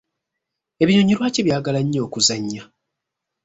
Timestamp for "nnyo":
1.83-1.99